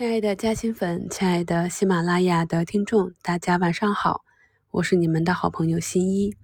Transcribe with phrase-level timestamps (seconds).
[0.00, 4.22] 亲爱的嘉兴粉，亲爱的喜马拉雅的听众，大家晚上好，
[4.70, 6.34] 我是你们的好朋友新一。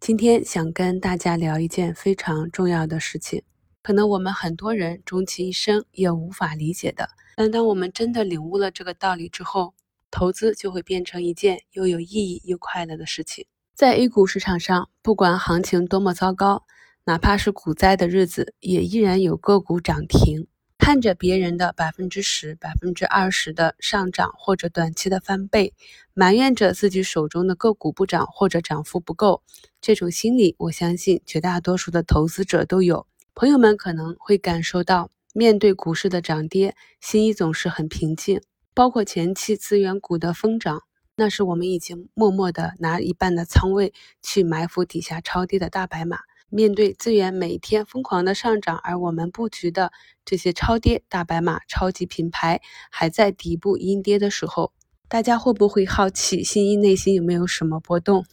[0.00, 3.44] 今天想跟大家聊一件非常重要的事情，
[3.84, 7.10] 可能我们很多人终其一生也无法理解的。
[7.36, 9.74] 但当我们真的领悟了这个道理之后，
[10.10, 13.46] 投资就会变成一件又有意义又快乐的事情。
[13.76, 16.64] 在 A 股市场上，不管行情多么糟糕，
[17.04, 20.48] 哪怕是股灾的日子，也依然有个股涨停。
[20.88, 25.74] 看着别人的百分之十、百分之二十的上涨或者短期的翻倍，
[26.14, 29.42] 埋怨着自己手中的个股不涨或者涨幅不够，
[29.82, 33.06] 这种心理，我相信绝大多数的投资者都有。
[33.34, 38.40] 朋友们可能会感受到，面对股市的涨跌，心一总是很平静。
[38.72, 40.84] 包括前期资源股的疯涨，
[41.16, 46.20] 那是我们已经默默的拿一半的仓位去埋伏底下超跌的大白马。
[46.50, 49.92] 面对资源每天疯狂的上涨，而我们布局的
[50.24, 54.72] 这些超跌大白马、超级品牌还在底部阴跌的时候，
[55.08, 58.24] 大家会不会好奇新一内心有没有什么波动？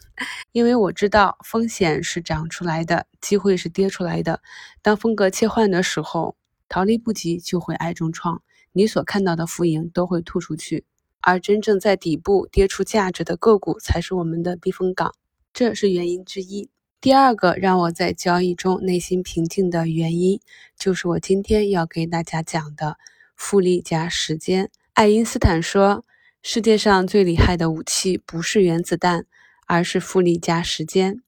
[0.54, 4.42] 因为我知道风险是涨出来的，机会是跌出来的。
[4.82, 6.38] 当风格切换的时候，
[6.70, 10.86] 逃离不及就会挨重创，你所看到的浮盈都会吐出去，
[11.20, 15.14] 而真正在底部跌出价值的个股才是我们的避风港，
[15.54, 16.70] 这是原因之一。
[17.02, 20.40] 第二个让我在交易中内心平静的原因，
[20.78, 22.98] 就是我今天要给大家讲的
[23.36, 24.72] 复利加时间。
[24.94, 26.04] 爱因斯坦说，
[26.42, 29.26] 世界上最厉害的武器不是原子弹，
[29.68, 31.22] 而是复利加时间，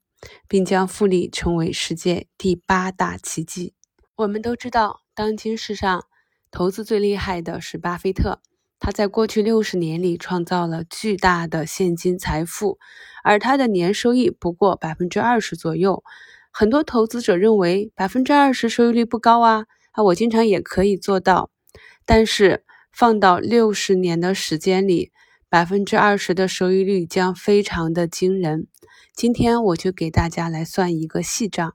[0.47, 3.73] 并将复利称为世界第八大奇迹。
[4.15, 6.05] 我们都知道，当今世上
[6.49, 8.41] 投资最厉害的是巴菲特。
[8.79, 12.77] 他在过去六十年里创造了巨大的现金财富，
[13.23, 16.03] 而他的年收益不过百分之二十左右。
[16.51, 21.49] 很多投资者认为百分之二十收益率不高啊，啊，我经常也可以做到。
[22.05, 25.11] 但是放到六十年的时间里，
[25.49, 28.67] 百分之二十的收益率将非常的惊人。
[29.13, 31.73] 今天我就给大家来算一个细账。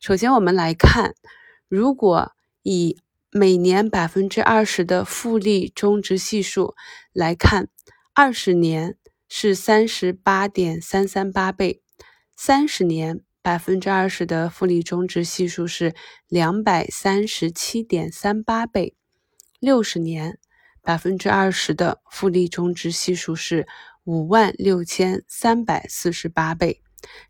[0.00, 1.14] 首先我们来看，
[1.68, 2.32] 如果
[2.62, 2.96] 以
[3.32, 6.74] 每年百分之二十的复利中值系数
[7.12, 7.68] 来看，
[8.12, 8.96] 二十年
[9.28, 11.80] 是三十八点三三八倍，
[12.34, 15.94] 三十年百分之二十的复利中值系数是
[16.26, 18.96] 两百三十七点三八倍，
[19.60, 20.40] 六十年
[20.82, 23.68] 百分之二十的复利中值系数是
[24.02, 26.82] 五万六千三百四十八倍。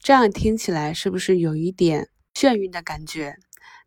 [0.03, 3.37] 这样听起来是不是有一点眩晕的感觉？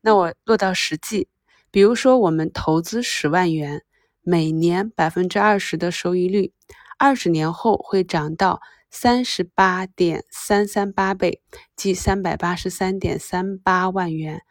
[0.01, 1.27] 那我落到实际。
[1.73, 3.81] 比如说，我们投资十万元，
[4.21, 6.53] 每年百分之二十的收益率，
[6.99, 8.61] 二十年后会涨到
[8.91, 11.41] 三十八点三三八倍，
[11.75, 14.43] 即三百八十三点三八万元。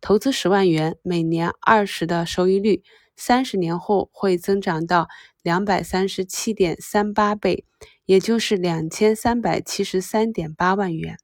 [0.00, 2.82] 投资十万元，每年二十的收益率，
[3.14, 5.06] 三十年后会增长到
[5.42, 7.66] 两百三十七点三八倍，
[8.06, 11.18] 也就是两千三百七十三点八万元。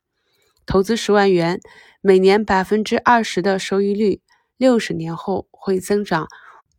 [0.67, 1.61] 投资十万元，
[2.03, 4.21] 每年百分之二十的收益率。
[4.57, 6.29] 六十年后会增长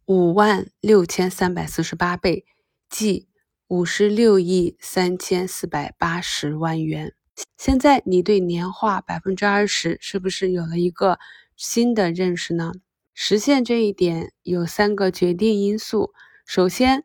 [0.06, 2.46] 五万六千三百四十八倍，
[2.90, 3.28] 即
[3.68, 7.14] 五十六亿三千四百八十万元。
[7.56, 11.20] 现在你对年化百分之二十是不是有了一个
[11.56, 12.72] 新的认识呢？
[13.14, 16.14] 实现这一点有三个决定因素：
[16.46, 17.04] 首先，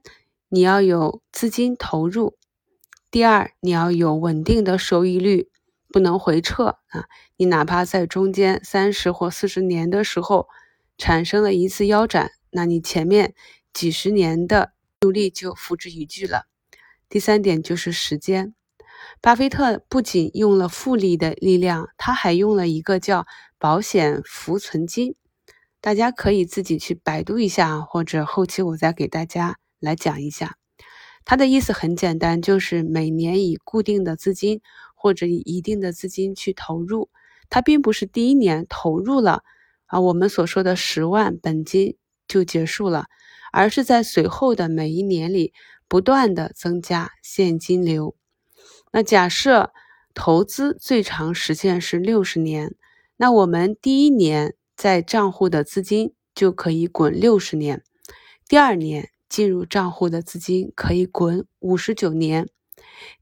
[0.49, 2.37] 你要有资金投入；
[3.11, 5.51] 第二，你要有稳定的收益率，
[5.89, 7.07] 不能回撤啊！
[7.37, 10.49] 你哪怕在中间三十或四十年的时候。
[11.03, 13.35] 产生了一次腰斩，那你前面
[13.73, 16.45] 几十年的努力就付之一炬了。
[17.09, 18.55] 第三点就是时间，
[19.21, 23.27] 巴菲特不仅用了复利的力量，他还用了一个叫
[23.59, 25.17] 保险浮存金。
[25.81, 30.57] 大家可以自己去百度一下，或者后期我再给大家来讲一下。
[31.25, 34.61] 他的意思很简单，就是每年以固定的资金
[34.95, 37.11] 或者以一定的资金去投入，
[37.51, 39.43] 他并不是第一年投入了。
[39.93, 43.09] 啊，我们所说的十万本金就结束了，
[43.53, 45.53] 而是在随后的每一年里
[45.87, 48.17] 不断的增加现金流。
[48.91, 49.71] 那假设
[50.15, 52.75] 投资最长时间是六十年，
[53.19, 57.85] 那我们第一年在账户的资金就可以滚六十年，
[58.49, 62.49] 第二年进入账户的资金可以滚五十九年，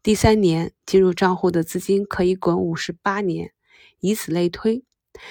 [0.05, 3.51] 第三年进入账户的资金可以滚五十八年，
[3.99, 4.85] 以此类推。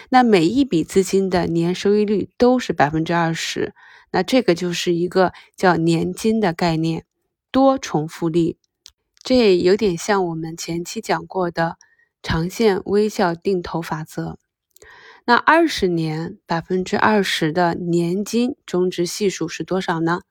[0.09, 3.73] 那每一笔资金的年收益率都是百分之二十，
[4.11, 7.05] 那这个就是一个叫年金的概念，
[7.51, 8.57] 多重复利，
[9.23, 11.77] 这有点像我们前期讲过的
[12.21, 14.37] 长线微笑定投法则。
[15.25, 20.21] 那二十年百分之二十的年金中值系数是多少呢？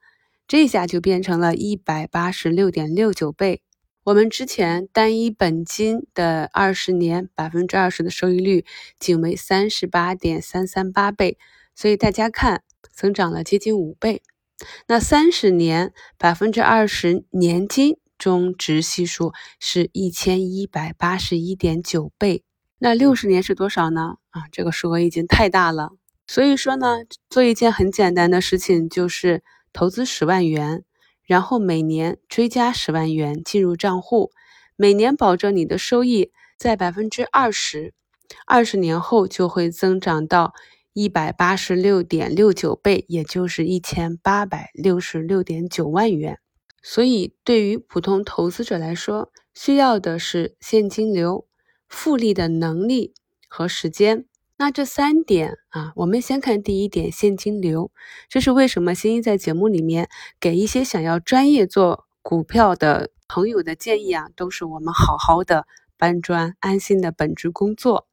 [0.48, 3.62] 这下就变成了一百八十六点六九倍。
[4.04, 8.64] 我们之前单一本金的二十年百分之二十的收益率
[8.98, 11.36] 仅为三十八点三三八倍，
[11.74, 12.62] 所以大家看，
[12.92, 14.22] 增长了接近五倍。
[14.86, 22.42] 那三十年百分之二十年金中值系数是一千一百八十一点九倍。
[22.78, 24.14] 那六十年是多少呢？
[24.30, 25.90] 啊，这个数额已经太大了。
[26.26, 26.98] 所以说呢，
[27.28, 29.42] 做一件很简单的事情，就是
[29.72, 30.84] 投资十万元。
[31.28, 34.32] 然后每年追加十万元进入账户，
[34.76, 37.92] 每年保证你的收益在百分之二十，
[38.46, 40.54] 二十年后就会增长到
[40.94, 46.38] 一百八十六点六九倍，也就是一千八百六十六点九万元。
[46.82, 51.46] 所以，对于普通投资者来说，需要的是现金流、
[51.86, 53.12] 复利的能力
[53.48, 54.24] 和时间。
[54.60, 57.92] 那这三点啊，我们先看第一点，现金流。
[58.28, 58.92] 这是为什么？
[58.92, 60.08] 新一在节目里面
[60.40, 68.08] 给一些想要专业做股票的朋友的建议啊，都是我们好好的搬砖，安心的本职工作，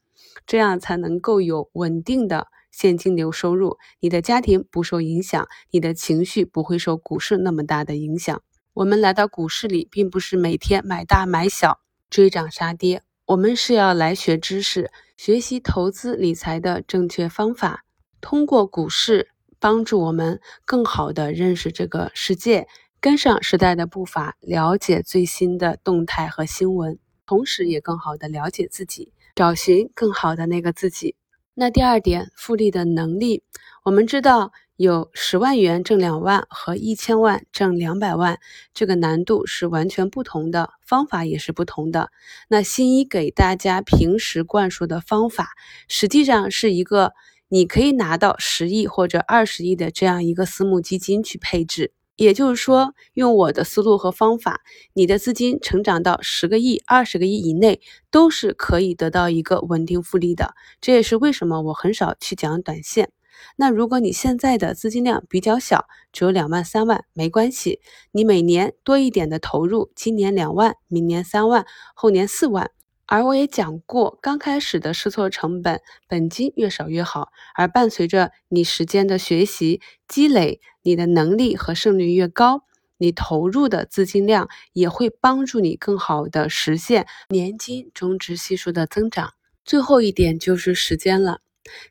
[0.45, 3.79] 这样才能够有稳定的现金流收入。
[3.99, 8.39] 你的家庭不受影响，你的情绪不会受股市那么大的影响。
[8.75, 11.79] 我们来到股市里，并不是每天买大买小，
[12.11, 13.01] 追涨杀跌。
[13.27, 17.83] 我们是要来学知识，学习投资理财的正确方法，
[18.21, 19.29] 通过股市
[19.59, 22.67] 帮助我们更好的认识这个世界，
[22.99, 31.15] 跟上时代的步伐，了解最新的动态和新闻，同时也更好的了解自己，找寻更好的那个自己。
[31.55, 33.41] 那第二点，复利的能力，
[33.85, 34.51] 我们知道。
[34.77, 38.39] 有十万元挣两万和一千万挣两百万，
[38.73, 42.09] 这个难度是完全不同的，方法也是不同的。
[42.49, 45.51] 那新一给大家平时灌输的方法，
[45.87, 47.13] 实际上是一个
[47.47, 51.93] 你可以拿到十亿或者二十亿的这样一个私募基金去配置。
[52.17, 54.61] 也就是说，用我的思路和方法，
[54.93, 57.79] 你的资金成长到十个亿、二十个亿以内，
[58.11, 60.53] 都是可以得到一个稳定复利的。
[60.79, 63.11] 这也是为什么我很少去讲短线。
[63.55, 67.79] 那如果你现在的资金量比较小，只有两万三万，没关系，
[68.11, 72.71] 你每年多一点的投入，今年两万，明年三万，后年四万。
[73.07, 77.29] 而我也讲过，刚开始的试错成本，本金越少越好。
[77.53, 82.63] 而伴随着你时间的学习积累，你的能力和胜率越高，
[82.97, 89.33] 你投入的资金量也会帮助你更好的实现年金中值系数的增长。
[89.63, 91.41] 最后一点就是时间了。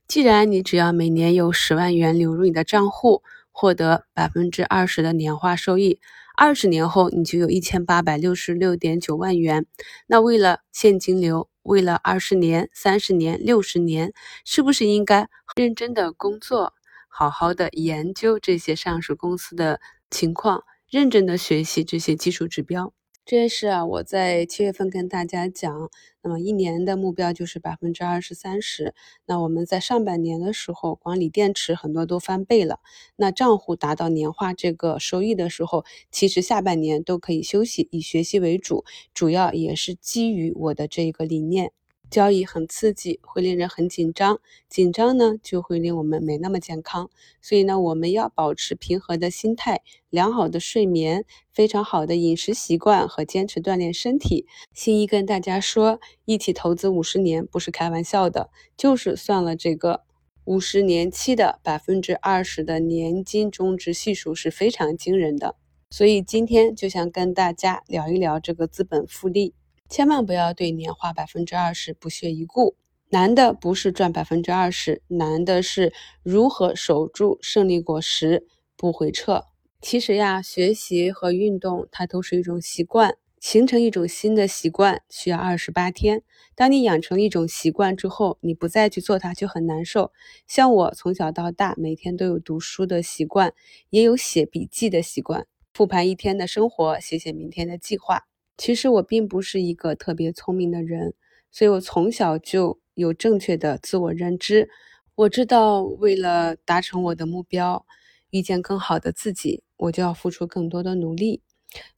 [0.06, 6.00] 既然你只要每年有十万元流入你的账户，获得百分之二十的年化收益，
[6.36, 9.66] 二十年后你就有一千八百六十六点九万元。
[10.06, 14.12] 那为了现金流，为了二十年、三十年、六十年，
[14.44, 16.72] 是不是应该认真的工作，
[17.08, 19.80] 好好的研究这些上市公司的
[20.10, 22.92] 情况，认真的学习这些技术指标？
[23.26, 25.90] 这也是啊，我在七月份跟大家讲，
[26.22, 28.94] 那么一年的目标就是百分之二十三十。
[29.24, 32.80] 那我们在上半年的时候，光锂电池很多都翻倍了。
[33.16, 38.84] 那账户达到年化这个收益的时候，其实下半年都可以休息，以学习为主，
[39.14, 41.72] 主要也是基于我的这个理念。
[42.14, 44.38] 交易很刺激，会令人很紧张，
[44.69, 47.11] 紧张呢就会令我们没那么健康。
[47.43, 49.81] 所以呢，我们要保持平和的心态、
[50.11, 54.46] 良好的睡眠、非常好的饮食习惯和坚持锻炼身体。
[54.72, 60.05] 新一跟大家说，一起投资五十年不是开玩笑的，就是算了这个
[60.44, 65.56] 五十年期的百分之二十的年金终值系数是非常惊人的。
[65.91, 69.55] 所以今天就想跟大家聊一聊这个资本复利。
[69.88, 72.74] 千万不要对年化百分之二十不屑一顾，
[73.10, 79.44] 难的不是赚百分之二十，难的是如何守住胜利果实不回撤。
[79.81, 86.22] 其实呀，学习和运动它都是一种习惯，形成一种新的习惯需要二十八天。
[86.56, 90.10] 当你养成一种习惯之后，你不再去做它就很难受。
[90.48, 93.53] 像我从小到大每天都有读书的习惯，
[93.91, 98.24] 也有写笔记的习惯，复盘一天的生活，写写明天的计划。
[98.56, 101.15] 其实我并不是一个特别聪明的人，
[101.51, 104.69] 所以我从小就有正确的自我认知。
[105.17, 107.84] 我知道，为了达成我的目标，
[108.31, 111.43] 遇见更好的自己，我就要付出更多的努力。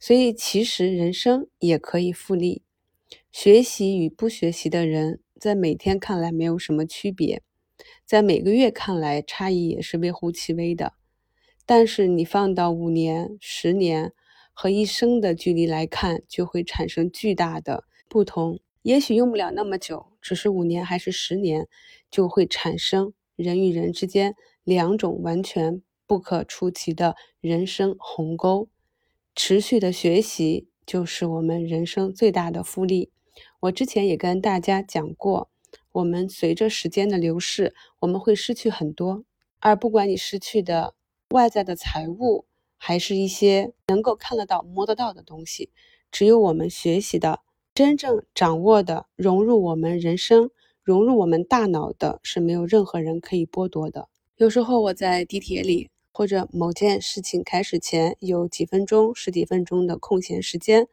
[0.01, 2.63] 所以，其实人生也可以复利。
[3.31, 7.43] 学习与不学习的人，在每天看来没有什么区别，
[8.07, 10.95] 在每个月看来差异也是微乎其微的。
[11.67, 14.15] 但是你放到五年、十年。
[14.59, 18.59] 和一生的距离来看，就会产生巨大的不同。
[18.81, 21.69] 也许用不了那么久，只是五年还是十年，
[22.11, 24.35] 就会产生人与人之间
[24.65, 28.71] 两种完全不可触及的人生鸿沟。
[29.35, 33.11] 持续的学习就是我们人生最大的复利。
[33.61, 35.51] 我之前也跟大家讲过，
[35.93, 39.23] 我们随着时间的流逝，我们会失去很多，
[39.59, 40.95] 而不管你失去的
[41.31, 42.46] 外在的财物，
[42.77, 45.71] 还是一些能够看得到、摸得到的东西，
[46.11, 47.41] 只有我们学习的、
[47.75, 50.51] 真正掌握的、融入我们人生、
[50.83, 54.09] 融入我们大脑的，是没有任何人可以剥夺的。
[54.37, 60.89] 有时候我在地铁里，或者某件事情开始前有几分钟、十几分钟的空闲时间，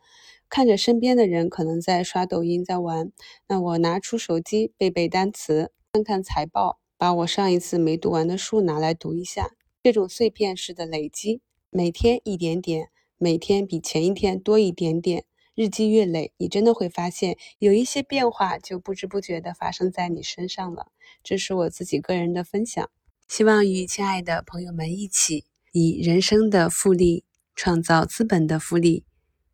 [0.49, 3.11] 看着身边的人可能在刷抖音、在玩，
[3.47, 9.51] 那我拿出手机背背单词，看看财报，把我上一次没读完的书拿来读一下。
[9.83, 11.41] 这种碎片式的累积，
[11.75, 15.25] 每天一点点，每天比前一天多一点点，
[15.55, 20.91] 日积月累，你真的会发现有一些变化就不知不觉的发生在你身上了。
[21.23, 22.87] 这是我自己个人的分享。
[23.27, 27.25] 希望与亲爱的朋友们一起，以人生的复利
[27.55, 29.03] 创造资本的复利，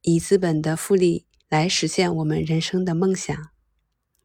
[0.01, 3.33] 以资本的复利来实现我们人生的梦想。